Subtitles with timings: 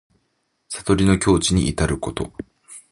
[0.71, 2.33] 悟りの境地にいたること。